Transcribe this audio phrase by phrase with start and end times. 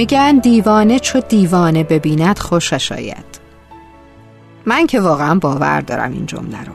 [0.00, 3.40] میگن دیوانه چو دیوانه ببیند خوشش آید
[4.66, 6.72] من که واقعا باور دارم این جمله رو.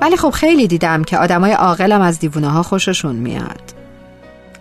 [0.00, 3.74] ولی خب خیلی دیدم که آدمای عاقلم از دیوونه ها خوششون میاد.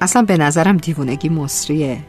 [0.02, 2.00] اصلا به نظرم دیوونگی مصریه.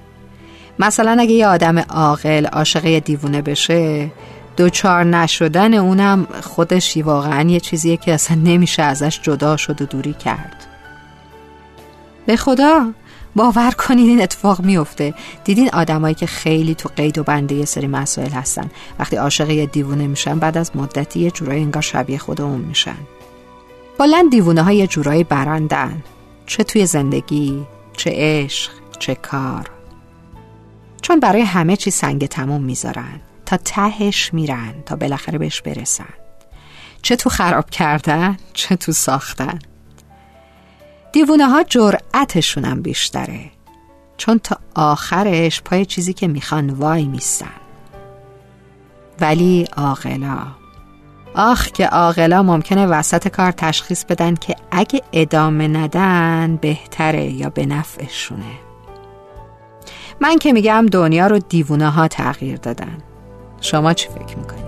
[0.79, 4.11] مثلا اگه یه آدم عاقل عاشق دیوونه بشه
[4.57, 10.13] دوچار نشدن اونم خودش واقعا یه چیزیه که اصلا نمیشه ازش جدا شد و دوری
[10.13, 10.67] کرد.
[12.27, 12.93] به خدا
[13.39, 17.87] باور کنید این اتفاق میفته دیدین آدمایی که خیلی تو قید و بنده یه سری
[17.87, 18.71] مسائل هستن.
[18.99, 22.97] وقتی عاشق یه دیوونه میشن بعد از مدتی یه جورایی انگار شبیه خود اون میشن.
[23.99, 26.03] بالا دیوونه های یه جورایی برندن.
[26.47, 29.71] چه توی زندگی چه عشق چه کار.
[31.03, 33.21] چون برای همه چی سنگ تموم می‌ذارن.
[33.47, 36.15] تا تهش میرن تا بالاخره بهش برسن.
[37.03, 39.59] چه تو خراب کردن چه تو ساختن.
[41.13, 43.41] دیوونه ها جرعتشونم بیشتره.
[44.17, 47.47] چون تا آخرش پای چیزی که می‌خوان وای میستن.
[49.21, 50.39] ولی آقلا
[51.35, 57.67] آخ که آقلا ممکنه وسط کار تشخیص بدن که اگه ادامه ندن بهتره یا به
[57.67, 58.59] نفعشونه.
[60.21, 62.99] من که میگم دنیا رو دیوونه ها تغییر دادن.
[63.61, 64.68] شما چی فکر می‌کنید؟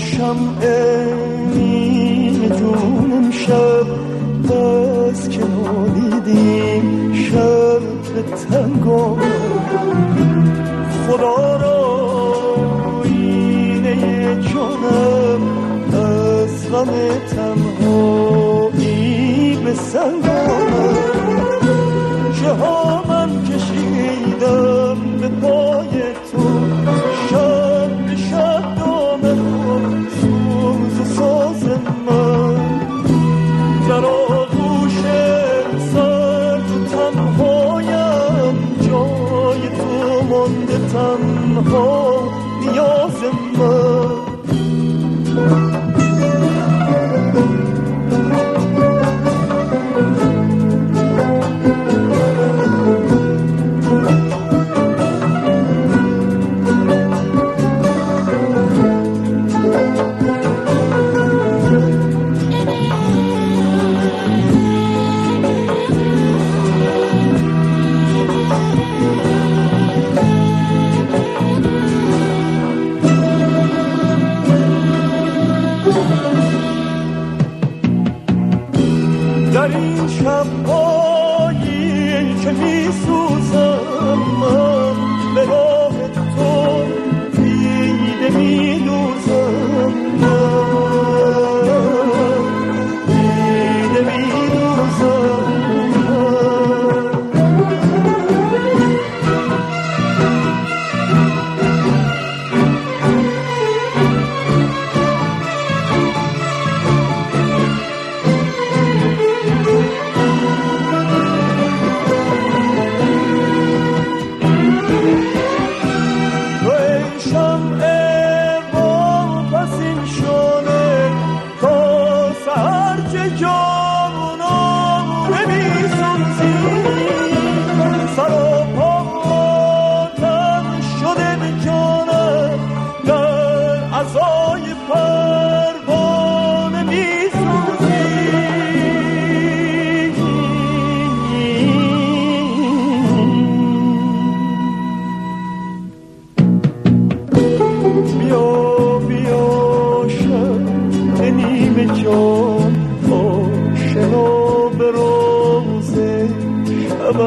[0.00, 0.60] شمع
[2.58, 3.86] جونم شب
[4.48, 7.80] بس که نالیدیم شب
[8.50, 9.16] تنگا
[11.06, 11.80] خدا را
[13.04, 13.96] اینه
[14.42, 15.42] جانم
[15.92, 16.90] از غم
[17.36, 18.78] تنهایی
[19.64, 20.24] به سنگ
[22.60, 26.99] ها من کشیدم به پای تو.
[40.92, 42.20] تنها
[42.60, 43.22] نیاز
[43.58, 43.89] من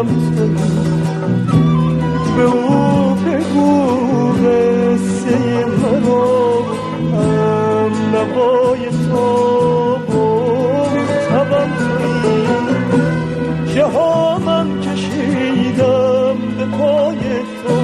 [0.07, 0.55] شبم
[2.37, 6.63] به او بگو قصه مرا
[7.13, 9.97] هم نوای تو
[11.29, 11.71] تبم
[13.73, 17.17] که ها من کشیدم به پای
[17.63, 17.75] تو.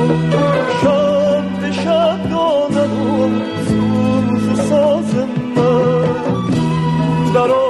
[0.84, 5.16] شام به شب دانم سوز ساز
[5.56, 6.30] من.
[7.34, 7.69] در